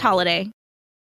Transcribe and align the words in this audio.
holiday. 0.00 0.50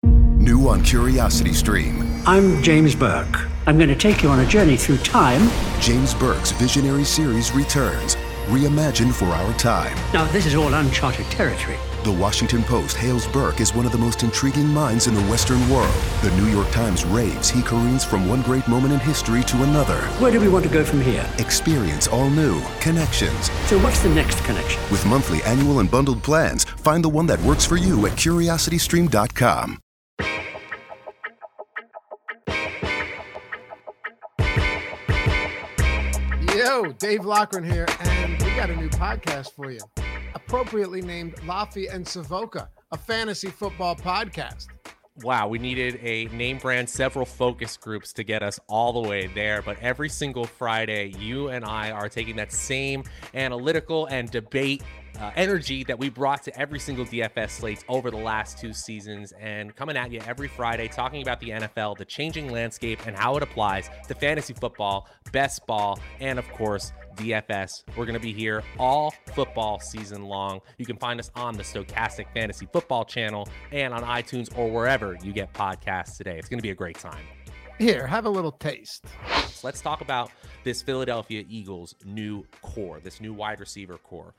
New 0.03 0.67
on 0.69 0.83
Curiosity 0.83 1.53
Stream. 1.53 2.01
I'm 2.25 2.63
James 2.63 2.95
Burke. 2.95 3.47
I'm 3.67 3.77
going 3.77 3.89
to 3.89 3.95
take 3.95 4.23
you 4.23 4.29
on 4.29 4.39
a 4.39 4.45
journey 4.45 4.77
through 4.77 4.97
time. 4.97 5.49
James 5.81 6.13
Burke's 6.13 6.51
visionary 6.51 7.03
series 7.03 7.51
returns, 7.51 8.15
reimagined 8.47 9.13
for 9.13 9.25
our 9.25 9.53
time. 9.59 9.95
Now, 10.13 10.25
this 10.31 10.45
is 10.45 10.55
all 10.55 10.73
uncharted 10.73 11.25
territory. 11.27 11.77
The 12.05 12.11
Washington 12.13 12.63
Post 12.63 12.95
hails 12.95 13.27
Burke 13.27 13.59
as 13.59 13.75
one 13.75 13.85
of 13.85 13.91
the 13.91 13.97
most 13.97 14.23
intriguing 14.23 14.67
minds 14.67 15.07
in 15.07 15.13
the 15.13 15.21
Western 15.23 15.59
world. 15.69 15.93
The 16.21 16.31
New 16.37 16.45
York 16.45 16.71
Times 16.71 17.03
raves 17.03 17.49
he 17.49 17.61
careens 17.61 18.05
from 18.05 18.29
one 18.29 18.41
great 18.41 18.65
moment 18.69 18.93
in 18.93 19.01
history 19.01 19.43
to 19.43 19.63
another. 19.63 19.97
Where 20.17 20.31
do 20.31 20.39
we 20.39 20.47
want 20.47 20.63
to 20.63 20.71
go 20.71 20.85
from 20.85 21.01
here? 21.01 21.29
Experience 21.39 22.07
all 22.07 22.29
new 22.29 22.61
connections. 22.79 23.51
So, 23.67 23.77
what's 23.79 24.01
the 24.01 24.07
next 24.09 24.39
connection? 24.45 24.81
With 24.89 25.05
monthly, 25.05 25.43
annual, 25.43 25.79
and 25.79 25.91
bundled 25.91 26.23
plans, 26.23 26.63
find 26.63 27.03
the 27.03 27.09
one 27.09 27.25
that 27.25 27.41
works 27.41 27.65
for 27.65 27.75
you 27.75 28.05
at 28.05 28.13
curiositystream.com. 28.13 29.79
Yo, 36.55 36.93
Dave 36.93 37.25
Loughran 37.25 37.63
here, 37.63 37.85
and 37.99 38.41
we 38.41 38.49
got 38.55 38.69
a 38.69 38.75
new 38.75 38.89
podcast 38.89 39.51
for 39.53 39.71
you, 39.71 39.79
appropriately 40.49 40.99
named 40.99 41.35
Loughy 41.41 41.93
and 41.93 42.07
Savoca, 42.07 42.69
a 42.91 42.97
fantasy 42.97 43.49
football 43.49 43.95
podcast. 43.95 44.65
Wow, 45.21 45.47
we 45.47 45.59
needed 45.59 45.99
a 46.01 46.25
name 46.35 46.57
brand, 46.57 46.89
several 46.89 47.23
focus 47.23 47.77
groups 47.77 48.13
to 48.13 48.23
get 48.23 48.41
us 48.41 48.59
all 48.67 48.91
the 48.91 49.07
way 49.07 49.27
there. 49.27 49.61
But 49.61 49.77
every 49.79 50.09
single 50.09 50.45
Friday, 50.45 51.13
you 51.19 51.49
and 51.49 51.63
I 51.63 51.91
are 51.91 52.09
taking 52.09 52.35
that 52.37 52.51
same 52.51 53.03
analytical 53.35 54.07
and 54.07 54.31
debate 54.31 54.81
uh, 55.19 55.31
energy 55.35 55.83
that 55.83 55.99
we 55.99 56.09
brought 56.09 56.41
to 56.43 56.59
every 56.59 56.79
single 56.79 57.05
DFS 57.05 57.51
slates 57.51 57.83
over 57.87 58.09
the 58.09 58.17
last 58.17 58.57
two 58.57 58.73
seasons 58.73 59.33
and 59.39 59.75
coming 59.75 59.97
at 59.97 60.11
you 60.11 60.19
every 60.25 60.47
Friday 60.47 60.87
talking 60.87 61.21
about 61.21 61.39
the 61.39 61.49
NFL, 61.49 61.97
the 61.97 62.05
changing 62.05 62.51
landscape, 62.51 63.05
and 63.05 63.15
how 63.15 63.35
it 63.35 63.43
applies 63.43 63.89
to 64.07 64.15
fantasy 64.15 64.53
football, 64.53 65.07
best 65.31 65.67
ball, 65.67 65.99
and 66.19 66.39
of 66.39 66.49
course, 66.53 66.91
DFS. 67.19 67.83
We're 67.97 68.05
going 68.05 68.13
to 68.13 68.19
be 68.19 68.31
here 68.31 68.63
all 68.77 69.13
football 69.33 69.79
season 69.79 70.23
long. 70.23 70.61
You 70.77 70.85
can 70.85 70.97
find 70.97 71.19
us 71.19 71.29
on 71.35 71.55
the 71.55 71.63
Stochastic 71.63 72.25
Fantasy 72.33 72.67
Football 72.71 73.03
channel 73.03 73.47
and 73.71 73.93
on 73.93 74.03
iTunes 74.03 74.49
or 74.57 74.71
wherever 74.71 75.17
you 75.21 75.33
get 75.33 75.53
podcasts 75.53 76.17
today. 76.17 76.37
It's 76.37 76.47
going 76.47 76.59
to 76.59 76.63
be 76.63 76.71
a 76.71 76.75
great 76.75 76.97
time. 76.97 77.23
Here, 77.77 78.07
have 78.07 78.25
a 78.25 78.29
little 78.29 78.53
taste. 78.53 79.05
Let's 79.63 79.81
talk 79.81 80.01
about 80.01 80.31
this 80.63 80.81
Philadelphia 80.81 81.43
Eagles 81.49 81.93
new 82.05 82.45
core, 82.61 82.99
this 83.01 83.19
new 83.19 83.33
wide 83.33 83.59
receiver 83.59 83.97
core. 83.97 84.33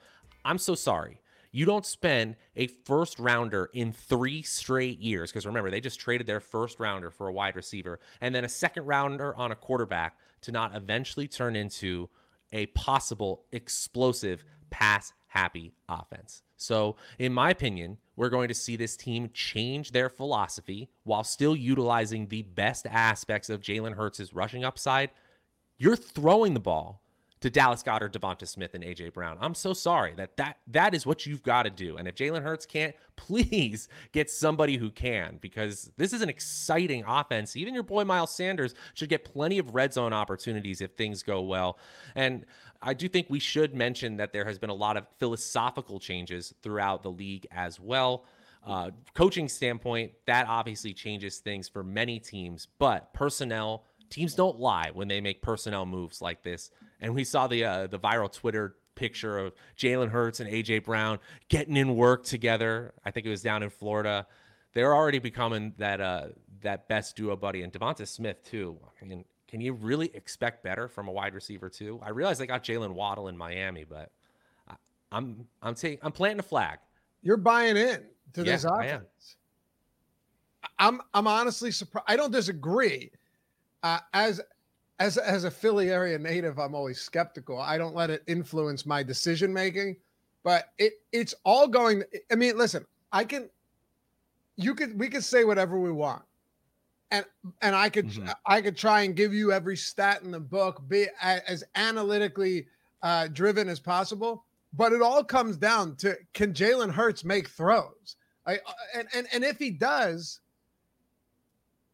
I'm 0.44 0.58
so 0.58 0.74
sorry. 0.74 1.20
You 1.52 1.66
don't 1.66 1.84
spend 1.84 2.36
a 2.54 2.68
first 2.68 3.18
rounder 3.18 3.70
in 3.74 3.92
three 3.92 4.42
straight 4.42 5.00
years, 5.00 5.30
because 5.30 5.46
remember, 5.46 5.70
they 5.70 5.80
just 5.80 5.98
traded 5.98 6.26
their 6.26 6.38
first 6.38 6.78
rounder 6.78 7.10
for 7.10 7.28
a 7.28 7.32
wide 7.32 7.56
receiver, 7.56 7.98
and 8.20 8.34
then 8.34 8.44
a 8.44 8.48
second 8.48 8.86
rounder 8.86 9.34
on 9.36 9.50
a 9.50 9.56
quarterback 9.56 10.16
to 10.42 10.52
not 10.52 10.76
eventually 10.76 11.26
turn 11.26 11.56
into 11.56 12.08
a 12.52 12.66
possible 12.66 13.44
explosive 13.52 14.44
pass 14.70 15.12
happy 15.28 15.72
offense. 15.88 16.42
So, 16.56 16.96
in 17.18 17.32
my 17.32 17.50
opinion, 17.50 17.98
we're 18.16 18.28
going 18.28 18.48
to 18.48 18.54
see 18.54 18.76
this 18.76 18.96
team 18.96 19.30
change 19.32 19.92
their 19.92 20.10
philosophy 20.10 20.90
while 21.04 21.24
still 21.24 21.56
utilizing 21.56 22.26
the 22.26 22.42
best 22.42 22.86
aspects 22.86 23.48
of 23.48 23.62
Jalen 23.62 23.94
Hurts' 23.94 24.34
rushing 24.34 24.64
upside. 24.64 25.10
You're 25.78 25.96
throwing 25.96 26.52
the 26.52 26.60
ball 26.60 27.02
to 27.40 27.48
Dallas 27.48 27.82
Goedert, 27.82 28.12
DeVonta 28.12 28.46
Smith, 28.46 28.74
and 28.74 28.84
AJ 28.84 29.14
Brown. 29.14 29.38
I'm 29.40 29.54
so 29.54 29.72
sorry 29.72 30.12
that 30.16 30.36
that 30.36 30.58
that 30.68 30.94
is 30.94 31.06
what 31.06 31.24
you've 31.24 31.42
got 31.42 31.62
to 31.62 31.70
do. 31.70 31.96
And 31.96 32.06
if 32.06 32.14
Jalen 32.14 32.42
Hurts 32.42 32.66
can't, 32.66 32.94
please 33.16 33.88
get 34.12 34.30
somebody 34.30 34.76
who 34.76 34.90
can, 34.90 35.38
because 35.40 35.90
this 35.96 36.12
is 36.12 36.22
an 36.22 36.28
exciting 36.28 37.04
offense. 37.06 37.56
Even 37.56 37.74
your 37.74 37.82
boy 37.82 38.04
Miles 38.04 38.34
Sanders 38.34 38.74
should 38.94 39.08
get 39.08 39.24
plenty 39.24 39.58
of 39.58 39.74
red 39.74 39.92
zone 39.92 40.12
opportunities 40.12 40.80
if 40.80 40.92
things 40.92 41.22
go 41.22 41.40
well. 41.40 41.78
And 42.14 42.44
I 42.82 42.94
do 42.94 43.08
think 43.08 43.26
we 43.28 43.40
should 43.40 43.74
mention 43.74 44.16
that 44.16 44.32
there 44.32 44.44
has 44.44 44.58
been 44.58 44.70
a 44.70 44.74
lot 44.74 44.96
of 44.96 45.06
philosophical 45.18 45.98
changes 45.98 46.54
throughout 46.62 47.02
the 47.02 47.10
league 47.10 47.46
as 47.50 47.78
well. 47.78 48.24
Uh, 48.66 48.90
coaching 49.14 49.48
standpoint, 49.48 50.12
that 50.26 50.46
obviously 50.46 50.92
changes 50.92 51.38
things 51.38 51.68
for 51.68 51.82
many 51.82 52.18
teams, 52.18 52.68
but 52.78 53.12
personnel 53.14 53.84
teams 54.10 54.34
don't 54.34 54.58
lie 54.58 54.90
when 54.92 55.08
they 55.08 55.20
make 55.20 55.40
personnel 55.40 55.86
moves 55.86 56.20
like 56.20 56.42
this. 56.42 56.70
And 57.00 57.14
we 57.14 57.24
saw 57.24 57.46
the 57.46 57.64
uh, 57.64 57.86
the 57.86 57.98
viral 57.98 58.30
Twitter 58.30 58.76
picture 58.94 59.38
of 59.38 59.54
Jalen 59.78 60.10
Hurts 60.10 60.40
and 60.40 60.50
AJ 60.50 60.84
Brown 60.84 61.18
getting 61.48 61.76
in 61.76 61.96
work 61.96 62.24
together. 62.24 62.92
I 63.04 63.10
think 63.10 63.24
it 63.26 63.30
was 63.30 63.42
down 63.42 63.62
in 63.62 63.70
Florida. 63.70 64.26
They're 64.74 64.94
already 64.94 65.18
becoming 65.18 65.72
that 65.78 66.00
uh, 66.00 66.28
that 66.62 66.88
best 66.88 67.16
duo 67.16 67.36
buddy, 67.36 67.62
and 67.62 67.72
DeVonta 67.72 68.06
Smith 68.06 68.44
too. 68.44 68.78
I 69.00 69.04
mean, 69.04 69.24
can 69.48 69.60
you 69.60 69.72
really 69.72 70.10
expect 70.14 70.62
better 70.62 70.86
from 70.88 71.08
a 71.08 71.12
wide 71.12 71.34
receiver 71.34 71.68
too? 71.68 72.00
I 72.02 72.10
realize 72.10 72.38
they 72.38 72.46
got 72.46 72.62
Jaylen 72.62 72.92
Waddle 72.92 73.28
in 73.28 73.36
Miami, 73.36 73.84
but 73.84 74.12
I, 74.68 74.74
I'm 75.10 75.46
I'm 75.62 75.74
taking 75.74 75.98
I'm 76.02 76.12
planting 76.12 76.40
a 76.40 76.44
flag. 76.44 76.78
You're 77.22 77.36
buying 77.36 77.76
in 77.76 78.02
to 78.34 78.42
yeah, 78.42 78.52
this 78.52 78.64
offense. 78.64 79.36
I'm 80.78 81.00
I'm 81.14 81.26
honestly 81.26 81.70
surprised. 81.70 82.06
I 82.08 82.16
don't 82.16 82.32
disagree. 82.32 83.10
Uh, 83.82 83.98
as 84.12 84.40
as 84.98 85.16
as 85.16 85.44
a 85.44 85.50
Philly 85.50 85.90
area 85.90 86.18
native, 86.18 86.58
I'm 86.58 86.74
always 86.74 87.00
skeptical. 87.00 87.58
I 87.58 87.78
don't 87.78 87.94
let 87.94 88.10
it 88.10 88.22
influence 88.26 88.84
my 88.84 89.02
decision 89.02 89.52
making, 89.52 89.96
but 90.44 90.72
it 90.78 90.94
it's 91.12 91.34
all 91.44 91.66
going. 91.66 92.04
I 92.30 92.34
mean, 92.34 92.58
listen, 92.58 92.84
I 93.10 93.24
can, 93.24 93.48
you 94.56 94.74
could, 94.74 94.98
we 94.98 95.08
could 95.08 95.24
say 95.24 95.44
whatever 95.44 95.80
we 95.80 95.90
want, 95.90 96.22
and 97.10 97.24
and 97.62 97.74
I 97.74 97.88
could 97.88 98.08
mm-hmm. 98.08 98.28
I 98.46 98.60
could 98.60 98.76
try 98.76 99.02
and 99.02 99.16
give 99.16 99.32
you 99.32 99.52
every 99.52 99.76
stat 99.76 100.22
in 100.22 100.30
the 100.30 100.40
book, 100.40 100.82
be 100.86 101.06
as 101.22 101.64
analytically 101.74 102.66
uh, 103.02 103.28
driven 103.28 103.68
as 103.68 103.80
possible. 103.80 104.44
But 104.72 104.92
it 104.92 105.02
all 105.02 105.24
comes 105.24 105.56
down 105.56 105.96
to 105.96 106.16
can 106.34 106.52
Jalen 106.52 106.92
Hurts 106.92 107.24
make 107.24 107.48
throws? 107.48 108.16
I, 108.46 108.56
uh, 108.56 108.72
and 108.94 109.08
and 109.14 109.26
and 109.32 109.44
if 109.44 109.58
he 109.58 109.70
does, 109.70 110.40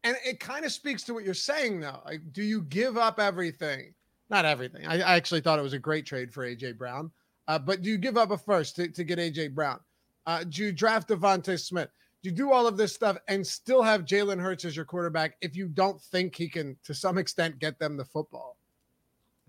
and 0.07 0.17
it 0.25 0.39
kind 0.39 0.63
of 0.63 0.71
speaks 0.71 1.03
to 1.03 1.13
what 1.13 1.25
you're 1.25 1.33
saying, 1.33 1.81
though. 1.81 1.99
Like, 2.05 2.21
do 2.31 2.41
you 2.41 2.61
give 2.61 2.97
up 2.97 3.19
everything? 3.19 3.93
Not 4.29 4.45
everything. 4.45 4.87
I, 4.87 5.01
I 5.01 5.15
actually 5.15 5.41
thought 5.41 5.59
it 5.59 5.63
was 5.63 5.73
a 5.73 5.79
great 5.79 6.05
trade 6.05 6.33
for 6.33 6.47
AJ 6.47 6.77
Brown. 6.77 7.11
Uh, 7.49 7.59
but 7.59 7.81
do 7.81 7.89
you 7.89 7.97
give 7.97 8.17
up 8.17 8.31
a 8.31 8.37
first 8.37 8.77
to, 8.77 8.87
to 8.87 9.03
get 9.03 9.19
AJ 9.19 9.53
Brown? 9.53 9.81
Uh, 10.25 10.45
do 10.45 10.63
you 10.63 10.71
draft 10.71 11.09
DeVonta 11.09 11.59
Smith? 11.59 11.89
Do 12.23 12.29
you 12.29 12.35
do 12.35 12.53
all 12.53 12.67
of 12.67 12.77
this 12.77 12.95
stuff 12.95 13.17
and 13.27 13.45
still 13.45 13.83
have 13.83 14.05
Jalen 14.05 14.41
Hurts 14.41 14.63
as 14.63 14.75
your 14.75 14.85
quarterback 14.85 15.35
if 15.41 15.55
you 15.57 15.67
don't 15.67 16.01
think 16.01 16.35
he 16.35 16.47
can, 16.47 16.77
to 16.85 16.93
some 16.93 17.17
extent, 17.17 17.59
get 17.59 17.77
them 17.79 17.97
the 17.97 18.05
football? 18.05 18.57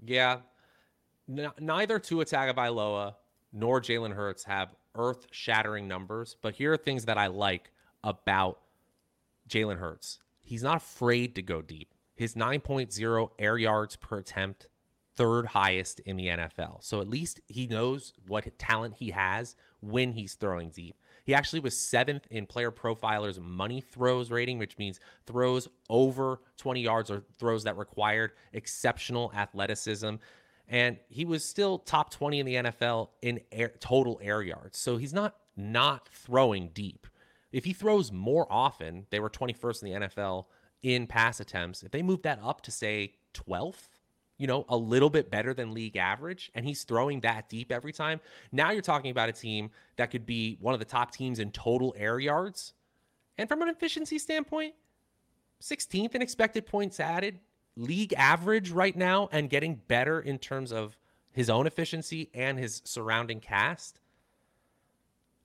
Yeah. 0.05 0.39
N- 1.29 1.53
neither 1.61 2.01
Tua 2.01 2.25
Tagovailoa 2.25 3.15
nor 3.53 3.81
Jalen 3.81 4.13
Hurts 4.13 4.45
have 4.45 4.75
earth-shattering 4.97 5.87
numbers, 5.87 6.37
but 6.43 6.55
here 6.55 6.73
are 6.73 6.77
things 6.77 7.05
that 7.05 7.17
I 7.17 7.29
like 7.29 7.71
about 8.03 8.59
Jalen 9.49 9.79
Hurts. 9.79 10.19
He's 10.49 10.63
not 10.63 10.79
afraid 10.79 11.35
to 11.35 11.43
go 11.43 11.61
deep. 11.61 11.93
His 12.15 12.35
9.0 12.35 13.31
air 13.39 13.59
yards 13.59 13.97
per 13.97 14.19
attempt, 14.19 14.67
third 15.15 15.45
highest 15.47 16.01
in 16.01 16.17
the 16.17 16.29
NFL. 16.29 16.83
So 16.83 17.03
at 17.03 17.09
least 17.09 17.41
he 17.49 17.67
knows 17.67 18.15
what 18.27 18.59
talent 18.59 18.95
he 18.99 19.11
has 19.11 19.57
when 19.81 20.13
he's 20.13 20.35
throwing 20.35 20.71
deep. 20.71 20.97
He 21.25 21.35
actually 21.35 21.61
was 21.61 21.77
seventh 21.77 22.27
in 22.31 22.47
Player 22.47 22.71
Profiler's 22.71 23.39
money 23.39 23.83
throws 23.83 24.31
rating, 24.31 24.59
which 24.59 24.79
means 24.79 25.01
throws 25.27 25.69
over 25.91 26.41
20 26.57 26.81
yards 26.81 27.11
or 27.11 27.25
throws 27.39 27.65
that 27.65 27.77
required 27.77 28.33
exceptional 28.55 29.31
athleticism. 29.37 30.15
And 30.67 30.97
he 31.11 31.27
was 31.27 31.45
still 31.45 31.79
top 31.79 32.11
20 32.11 32.41
in 32.41 32.47
the 32.47 32.55
NFL 32.55 33.11
in 33.21 33.41
air, 33.53 33.73
total 33.81 34.19
air 34.23 34.41
yards. 34.41 34.79
So 34.79 34.97
he's 34.97 35.13
not 35.13 35.37
not 35.59 36.09
throwing 36.09 36.69
deep. 36.69 37.07
If 37.53 37.65
he 37.65 37.73
throws 37.73 38.13
more 38.13 38.47
often, 38.51 39.07
they 39.11 39.21
were 39.21 39.31
21st 39.31 39.83
in 39.83 40.01
the 40.01 40.07
NFL 40.09 40.47
in 40.83 41.07
pass 41.07 41.41
attempts. 41.41 41.83
If 41.83 41.93
they 41.93 42.03
move 42.03 42.23
that 42.23 42.41
up 42.43 42.61
to 42.63 42.71
say 42.71 43.15
12th, 43.35 43.89
you 44.39 44.47
know, 44.47 44.65
a 44.69 44.77
little 44.77 45.11
bit 45.11 45.31
better 45.31 45.53
than 45.53 45.73
league 45.75 45.97
average, 45.97 46.51
and 46.55 46.65
he's 46.65 46.85
throwing 46.85 47.21
that 47.21 47.49
deep 47.49 47.73
every 47.73 47.93
time. 47.93 48.21
Now 48.53 48.71
you're 48.71 48.83
talking 48.83 49.11
about 49.11 49.29
a 49.29 49.33
team 49.33 49.71
that 49.97 50.11
could 50.11 50.27
be 50.27 50.59
one 50.61 50.75
of 50.75 50.81
the 50.81 50.87
top 50.87 51.11
teams 51.11 51.41
in 51.41 51.51
total 51.51 51.95
air 51.99 52.21
yards 52.21 52.75
And 53.39 53.49
from 53.49 53.63
an 53.63 53.69
efficiency 53.69 54.19
standpoint, 54.19 54.75
16th 55.63 56.15
in 56.15 56.23
expected 56.23 56.67
points 56.67 56.99
added, 57.01 57.39
league 57.77 58.13
average 58.15 58.71
right 58.71 58.97
now, 58.97 59.29
and 59.33 59.49
getting 59.49 59.77
better 59.77 60.21
in 60.21 60.39
terms 60.39 60.73
of 60.73 60.97
his 61.31 61.49
own 61.49 61.67
efficiency 61.67 62.31
and 62.35 62.59
his 62.59 62.83
surrounding 62.85 63.41
cast. 63.41 64.01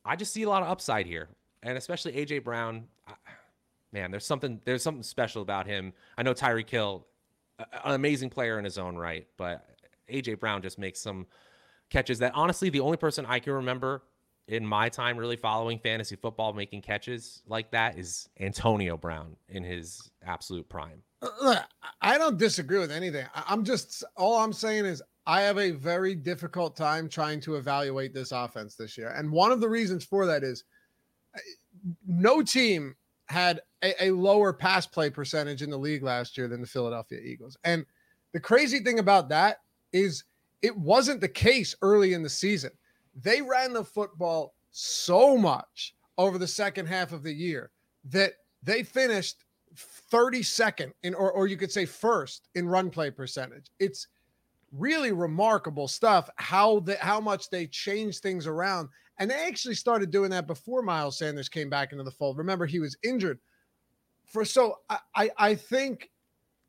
I 0.03 0.15
just 0.15 0.33
see 0.33 0.43
a 0.43 0.49
lot 0.49 0.63
of 0.63 0.69
upside 0.69 1.05
here, 1.05 1.29
and 1.63 1.77
especially 1.77 2.13
AJ 2.13 2.43
Brown. 2.43 2.85
Man, 3.91 4.11
there's 4.11 4.25
something 4.25 4.59
there's 4.65 4.83
something 4.83 5.03
special 5.03 5.41
about 5.41 5.67
him. 5.67 5.93
I 6.17 6.23
know 6.23 6.33
Tyreek 6.33 6.69
Hill, 6.69 7.05
an 7.59 7.93
amazing 7.93 8.29
player 8.29 8.57
in 8.57 8.65
his 8.65 8.77
own 8.77 8.95
right, 8.95 9.27
but 9.37 9.67
AJ 10.11 10.39
Brown 10.39 10.61
just 10.61 10.77
makes 10.77 10.99
some 10.99 11.27
catches 11.89 12.19
that 12.19 12.31
honestly 12.33 12.69
the 12.69 12.79
only 12.79 12.97
person 12.97 13.25
I 13.25 13.39
can 13.39 13.53
remember 13.53 14.01
in 14.47 14.65
my 14.65 14.89
time 14.89 15.15
really 15.15 15.35
following 15.35 15.79
fantasy 15.79 16.15
football 16.15 16.53
making 16.53 16.81
catches 16.81 17.43
like 17.47 17.71
that 17.71 17.97
is 17.97 18.27
Antonio 18.39 18.97
Brown 18.97 19.35
in 19.49 19.63
his 19.63 20.11
absolute 20.25 20.67
prime. 20.67 21.01
Uh, 21.21 21.59
I 22.01 22.17
don't 22.17 22.37
disagree 22.37 22.79
with 22.79 22.91
anything. 22.91 23.25
I'm 23.33 23.63
just 23.63 24.03
all 24.17 24.39
I'm 24.39 24.53
saying 24.53 24.85
is 24.85 25.01
I 25.25 25.41
have 25.41 25.57
a 25.57 25.71
very 25.71 26.15
difficult 26.15 26.75
time 26.75 27.07
trying 27.07 27.39
to 27.41 27.55
evaluate 27.55 28.13
this 28.13 28.31
offense 28.31 28.75
this 28.75 28.97
year. 28.97 29.09
And 29.09 29.31
one 29.31 29.51
of 29.51 29.61
the 29.61 29.69
reasons 29.69 30.03
for 30.03 30.25
that 30.25 30.43
is 30.43 30.65
no 32.07 32.41
team 32.41 32.95
had 33.27 33.61
a, 33.83 34.05
a, 34.05 34.11
lower 34.11 34.53
pass 34.53 34.85
play 34.85 35.09
percentage 35.09 35.61
in 35.61 35.69
the 35.69 35.77
league 35.77 36.03
last 36.03 36.37
year 36.37 36.47
than 36.47 36.61
the 36.61 36.67
Philadelphia 36.67 37.19
Eagles. 37.19 37.57
And 37.63 37.85
the 38.31 38.39
crazy 38.39 38.79
thing 38.79 38.99
about 38.99 39.29
that 39.29 39.61
is 39.91 40.23
it 40.61 40.75
wasn't 40.77 41.21
the 41.21 41.27
case 41.27 41.75
early 41.81 42.13
in 42.13 42.23
the 42.23 42.29
season. 42.29 42.71
They 43.21 43.41
ran 43.41 43.73
the 43.73 43.83
football 43.83 44.55
so 44.71 45.37
much 45.37 45.95
over 46.17 46.37
the 46.37 46.47
second 46.47 46.87
half 46.87 47.11
of 47.11 47.23
the 47.23 47.33
year 47.33 47.71
that 48.05 48.33
they 48.63 48.83
finished 48.83 49.45
32nd 50.11 50.91
in 51.03 51.13
or, 51.13 51.31
or 51.31 51.47
you 51.47 51.57
could 51.57 51.71
say 51.71 51.85
first 51.85 52.49
in 52.55 52.67
run 52.67 52.89
play 52.89 53.09
percentage. 53.11 53.67
It's 53.79 54.07
really 54.71 55.11
remarkable 55.11 55.87
stuff 55.87 56.29
how 56.37 56.79
the 56.79 56.97
how 56.99 57.19
much 57.19 57.49
they 57.49 57.67
changed 57.67 58.21
things 58.21 58.47
around 58.47 58.89
and 59.19 59.29
they 59.29 59.45
actually 59.47 59.75
started 59.75 60.11
doing 60.11 60.29
that 60.29 60.47
before 60.47 60.81
miles 60.81 61.17
sanders 61.17 61.49
came 61.49 61.69
back 61.69 61.91
into 61.91 62.03
the 62.03 62.11
fold 62.11 62.37
remember 62.37 62.65
he 62.65 62.79
was 62.79 62.97
injured 63.03 63.39
for 64.25 64.43
so 64.45 64.79
i 65.15 65.29
i 65.37 65.55
think 65.55 66.09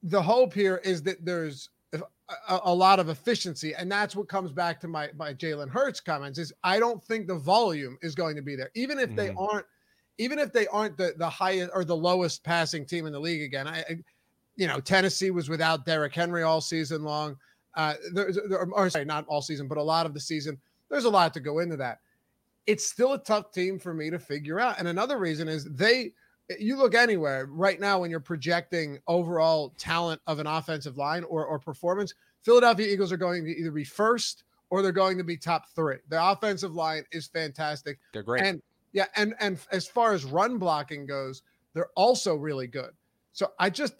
the 0.02 0.20
hope 0.20 0.52
here 0.52 0.80
is 0.84 1.02
that 1.02 1.24
there's 1.24 1.70
a, 1.92 2.60
a 2.64 2.74
lot 2.74 2.98
of 2.98 3.08
efficiency 3.08 3.74
and 3.74 3.90
that's 3.90 4.16
what 4.16 4.28
comes 4.28 4.52
back 4.52 4.80
to 4.80 4.88
my 4.88 5.08
my 5.16 5.32
jalen 5.32 5.68
hurts 5.68 6.00
comments 6.00 6.38
is 6.38 6.52
i 6.62 6.78
don't 6.78 7.02
think 7.04 7.26
the 7.26 7.34
volume 7.34 7.96
is 8.02 8.14
going 8.14 8.36
to 8.36 8.42
be 8.42 8.56
there 8.56 8.70
even 8.74 8.98
if 8.98 9.14
they 9.14 9.28
mm-hmm. 9.28 9.38
aren't 9.38 9.66
even 10.18 10.38
if 10.38 10.52
they 10.52 10.66
aren't 10.68 10.96
the 10.96 11.14
the 11.18 11.28
highest 11.28 11.70
or 11.74 11.84
the 11.84 11.96
lowest 11.96 12.42
passing 12.44 12.84
team 12.84 13.06
in 13.06 13.12
the 13.12 13.20
league 13.20 13.42
again 13.42 13.68
i 13.68 13.84
you 14.56 14.66
know 14.66 14.80
tennessee 14.80 15.30
was 15.30 15.48
without 15.48 15.84
Derrick 15.84 16.14
henry 16.14 16.42
all 16.42 16.60
season 16.60 17.02
long 17.02 17.36
uh, 17.76 17.94
there's, 18.12 18.38
there, 18.48 18.64
or 18.64 18.90
sorry, 18.90 19.04
not 19.04 19.26
all 19.26 19.42
season, 19.42 19.68
but 19.68 19.78
a 19.78 19.82
lot 19.82 20.06
of 20.06 20.14
the 20.14 20.20
season. 20.20 20.58
There's 20.90 21.04
a 21.04 21.10
lot 21.10 21.34
to 21.34 21.40
go 21.40 21.58
into 21.58 21.76
that. 21.78 21.98
It's 22.66 22.86
still 22.86 23.12
a 23.12 23.18
tough 23.18 23.52
team 23.52 23.78
for 23.78 23.92
me 23.94 24.10
to 24.10 24.18
figure 24.18 24.60
out. 24.60 24.78
And 24.78 24.88
another 24.88 25.18
reason 25.18 25.48
is 25.48 25.64
they, 25.64 26.12
you 26.58 26.76
look 26.76 26.94
anywhere 26.94 27.46
right 27.50 27.80
now 27.80 28.00
when 28.00 28.10
you're 28.10 28.20
projecting 28.20 28.98
overall 29.06 29.74
talent 29.78 30.20
of 30.26 30.38
an 30.38 30.46
offensive 30.46 30.96
line 30.96 31.24
or, 31.24 31.44
or 31.44 31.58
performance, 31.58 32.14
Philadelphia 32.42 32.86
Eagles 32.86 33.12
are 33.12 33.16
going 33.16 33.44
to 33.44 33.50
either 33.50 33.70
be 33.70 33.84
first 33.84 34.44
or 34.70 34.82
they're 34.82 34.92
going 34.92 35.18
to 35.18 35.24
be 35.24 35.36
top 35.36 35.68
three. 35.74 35.96
The 36.08 36.30
offensive 36.30 36.74
line 36.74 37.04
is 37.12 37.26
fantastic. 37.26 37.98
They're 38.12 38.22
great. 38.22 38.42
And 38.42 38.62
yeah, 38.92 39.06
and 39.16 39.34
and 39.40 39.58
as 39.72 39.86
far 39.86 40.12
as 40.12 40.24
run 40.24 40.58
blocking 40.58 41.06
goes, 41.06 41.42
they're 41.74 41.90
also 41.96 42.34
really 42.34 42.66
good. 42.66 42.90
So 43.32 43.52
I 43.58 43.70
just 43.70 43.94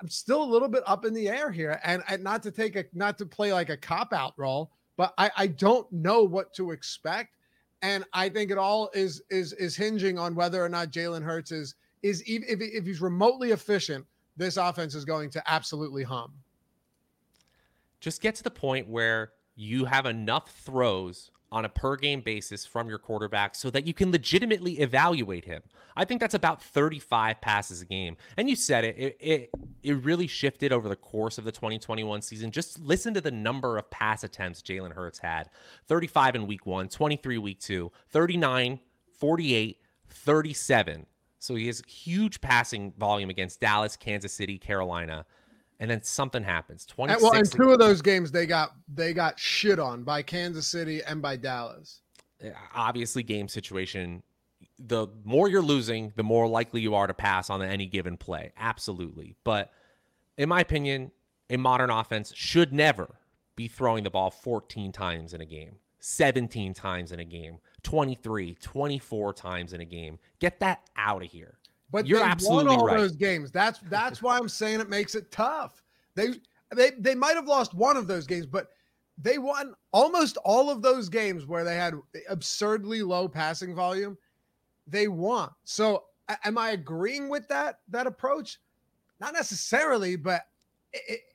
I'm 0.00 0.08
still 0.08 0.42
a 0.42 0.44
little 0.44 0.68
bit 0.68 0.82
up 0.86 1.04
in 1.04 1.14
the 1.14 1.28
air 1.28 1.50
here, 1.50 1.80
and, 1.84 2.02
and 2.08 2.22
not 2.22 2.42
to 2.44 2.50
take 2.50 2.76
a 2.76 2.84
not 2.92 3.18
to 3.18 3.26
play 3.26 3.52
like 3.52 3.70
a 3.70 3.76
cop 3.76 4.12
out 4.12 4.32
role, 4.36 4.70
but 4.96 5.14
I, 5.18 5.30
I 5.36 5.46
don't 5.46 5.90
know 5.92 6.24
what 6.24 6.52
to 6.54 6.72
expect, 6.72 7.36
and 7.82 8.04
I 8.12 8.28
think 8.28 8.50
it 8.50 8.58
all 8.58 8.90
is 8.94 9.22
is 9.30 9.52
is 9.54 9.76
hinging 9.76 10.18
on 10.18 10.34
whether 10.34 10.64
or 10.64 10.68
not 10.68 10.90
Jalen 10.90 11.22
Hurts 11.22 11.52
is 11.52 11.74
is 12.02 12.22
if 12.26 12.60
if 12.60 12.86
he's 12.86 13.00
remotely 13.00 13.50
efficient, 13.50 14.06
this 14.36 14.56
offense 14.56 14.94
is 14.94 15.04
going 15.04 15.30
to 15.30 15.50
absolutely 15.50 16.04
hum. 16.04 16.32
Just 18.00 18.20
get 18.20 18.34
to 18.36 18.42
the 18.42 18.50
point 18.50 18.88
where 18.88 19.32
you 19.54 19.84
have 19.84 20.06
enough 20.06 20.50
throws 20.64 21.30
on 21.52 21.66
a 21.66 21.68
per 21.68 21.96
game 21.96 22.22
basis 22.22 22.64
from 22.64 22.88
your 22.88 22.98
quarterback 22.98 23.54
so 23.54 23.70
that 23.70 23.86
you 23.86 23.92
can 23.92 24.10
legitimately 24.10 24.80
evaluate 24.80 25.44
him. 25.44 25.62
I 25.94 26.06
think 26.06 26.20
that's 26.20 26.34
about 26.34 26.62
35 26.62 27.40
passes 27.42 27.82
a 27.82 27.84
game. 27.84 28.16
And 28.38 28.48
you 28.48 28.56
said 28.56 28.84
it, 28.84 28.96
it, 28.98 29.16
it, 29.20 29.50
it 29.82 29.92
really 30.04 30.26
shifted 30.26 30.72
over 30.72 30.88
the 30.88 30.96
course 30.96 31.36
of 31.36 31.44
the 31.44 31.52
2021 31.52 32.22
season. 32.22 32.50
Just 32.50 32.80
listen 32.80 33.12
to 33.14 33.20
the 33.20 33.30
number 33.30 33.76
of 33.76 33.90
pass 33.90 34.24
attempts 34.24 34.62
Jalen 34.62 34.94
Hurts 34.94 35.18
had 35.18 35.50
35 35.86 36.36
in 36.36 36.46
week 36.46 36.64
one, 36.64 36.88
23 36.88 37.36
week 37.36 37.60
two, 37.60 37.92
39, 38.08 38.80
48, 39.18 39.78
37. 40.08 41.06
So 41.38 41.54
he 41.54 41.66
has 41.66 41.82
huge 41.86 42.40
passing 42.40 42.92
volume 42.96 43.28
against 43.28 43.60
Dallas, 43.60 43.96
Kansas 43.96 44.32
City, 44.32 44.58
Carolina 44.58 45.26
and 45.82 45.90
then 45.90 46.00
something 46.04 46.44
happens. 46.44 46.86
Twenty. 46.86 47.12
Well, 47.20 47.32
in 47.32 47.44
two 47.44 47.72
of 47.72 47.80
those 47.80 48.00
games, 48.00 48.30
they 48.30 48.46
got 48.46 48.70
they 48.86 49.12
got 49.12 49.36
shit 49.36 49.80
on 49.80 50.04
by 50.04 50.22
Kansas 50.22 50.68
City 50.68 51.02
and 51.02 51.20
by 51.20 51.34
Dallas. 51.34 52.02
Eh, 52.40 52.52
obviously, 52.72 53.24
game 53.24 53.48
situation. 53.48 54.22
The 54.78 55.08
more 55.24 55.48
you're 55.48 55.60
losing, 55.60 56.12
the 56.14 56.22
more 56.22 56.46
likely 56.46 56.80
you 56.80 56.94
are 56.94 57.08
to 57.08 57.14
pass 57.14 57.50
on 57.50 57.62
any 57.62 57.86
given 57.86 58.16
play. 58.16 58.52
Absolutely, 58.56 59.34
but 59.42 59.72
in 60.38 60.48
my 60.48 60.60
opinion, 60.60 61.10
a 61.50 61.56
modern 61.56 61.90
offense 61.90 62.32
should 62.32 62.72
never 62.72 63.16
be 63.56 63.66
throwing 63.66 64.04
the 64.04 64.10
ball 64.10 64.30
14 64.30 64.92
times 64.92 65.34
in 65.34 65.40
a 65.40 65.44
game, 65.44 65.78
17 65.98 66.74
times 66.74 67.10
in 67.10 67.18
a 67.18 67.24
game, 67.24 67.58
23, 67.82 68.54
24 68.54 69.32
times 69.34 69.72
in 69.72 69.80
a 69.80 69.84
game. 69.84 70.20
Get 70.38 70.60
that 70.60 70.82
out 70.96 71.24
of 71.24 71.28
here. 71.28 71.58
But 71.92 72.06
you're 72.06 72.24
absolutely 72.24 72.68
won 72.68 72.80
all 72.80 72.86
right. 72.86 72.96
those 72.96 73.12
games. 73.12 73.52
That's 73.52 73.78
that's 73.90 74.22
why 74.22 74.38
I'm 74.38 74.48
saying 74.48 74.80
it 74.80 74.88
makes 74.88 75.14
it 75.14 75.30
tough. 75.30 75.82
They 76.14 76.34
they 76.74 76.92
they 76.98 77.14
might 77.14 77.36
have 77.36 77.46
lost 77.46 77.74
one 77.74 77.98
of 77.98 78.06
those 78.06 78.26
games, 78.26 78.46
but 78.46 78.70
they 79.18 79.36
won 79.36 79.74
almost 79.92 80.38
all 80.38 80.70
of 80.70 80.80
those 80.80 81.10
games 81.10 81.46
where 81.46 81.64
they 81.64 81.76
had 81.76 81.94
absurdly 82.30 83.02
low 83.02 83.28
passing 83.28 83.74
volume. 83.74 84.16
They 84.86 85.06
won. 85.06 85.50
So 85.64 86.04
am 86.44 86.56
I 86.56 86.70
agreeing 86.70 87.28
with 87.28 87.46
that 87.48 87.80
that 87.90 88.06
approach? 88.06 88.58
Not 89.20 89.34
necessarily, 89.34 90.16
but 90.16 90.46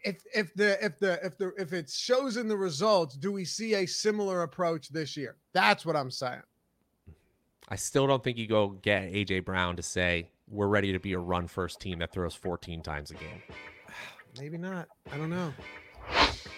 if 0.03 0.23
if 0.33 0.53
the 0.55 0.83
if 0.83 0.97
the 0.97 1.23
if 1.23 1.37
the 1.37 1.53
if 1.57 1.71
it 1.71 1.89
shows 1.89 2.37
in 2.37 2.47
the 2.47 2.57
results, 2.57 3.15
do 3.15 3.31
we 3.31 3.45
see 3.45 3.75
a 3.75 3.85
similar 3.85 4.41
approach 4.41 4.89
this 4.89 5.15
year? 5.15 5.37
That's 5.53 5.85
what 5.85 5.95
I'm 5.95 6.11
saying. 6.11 6.41
I 7.69 7.75
still 7.75 8.07
don't 8.07 8.23
think 8.23 8.37
you 8.37 8.47
go 8.47 8.69
get 8.69 9.11
AJ 9.11 9.45
Brown 9.45 9.75
to 9.75 9.83
say 9.83 10.29
we're 10.49 10.67
ready 10.67 10.91
to 10.93 10.99
be 10.99 11.13
a 11.13 11.19
run 11.19 11.47
first 11.47 11.79
team 11.79 11.99
that 11.99 12.11
throws 12.11 12.35
14 12.35 12.81
times 12.81 13.11
a 13.11 13.15
game. 13.15 13.41
Maybe 14.39 14.57
not. 14.57 14.87
I 15.11 15.17
don't 15.17 15.29
know. 15.29 15.53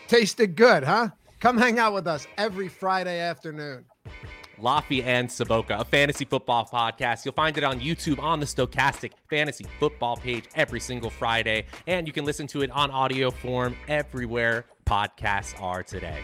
Tasted 0.07 0.55
good, 0.55 0.83
huh? 0.83 1.09
Come 1.39 1.57
hang 1.57 1.79
out 1.79 1.93
with 1.93 2.07
us 2.07 2.27
every 2.37 2.67
Friday 2.67 3.19
afternoon. 3.19 3.85
Loughy 4.61 5.03
and 5.03 5.31
Savoca, 5.31 5.77
a 5.79 5.85
fantasy 5.85 6.25
football 6.25 6.65
podcast. 6.65 7.23
You'll 7.23 7.33
find 7.33 7.57
it 7.57 7.63
on 7.63 7.79
YouTube 7.79 8.19
on 8.21 8.41
the 8.41 8.45
Stochastic 8.45 9.11
Fantasy 9.29 9.65
Football 9.79 10.17
page 10.17 10.45
every 10.55 10.81
single 10.81 11.09
Friday. 11.09 11.65
And 11.87 12.05
you 12.05 12.13
can 12.13 12.25
listen 12.25 12.45
to 12.47 12.61
it 12.61 12.71
on 12.71 12.91
audio 12.91 13.31
form 13.31 13.75
everywhere 13.87 14.65
podcasts 14.85 15.59
are 15.61 15.83
today. 15.83 16.23